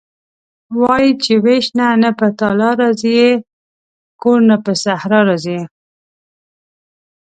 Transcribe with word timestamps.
وايي 0.81 1.11
چې 1.23 1.33
وېش 1.43 1.65
نه 2.01 2.09
په 2.19 2.27
تالا 2.39 2.69
راضي 2.81 3.11
یې 3.19 3.31
کور 4.21 4.39
نه 4.49 4.57
په 4.63 4.71
صحرا 4.83 5.19
راضي 5.29 5.51
یې.. 5.57 5.61